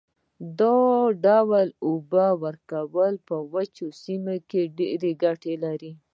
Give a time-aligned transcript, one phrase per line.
[0.59, 0.77] دا
[1.25, 2.27] ډول اوبه
[2.71, 5.91] کول په وچو سیمو کې ډېره ګټه لري.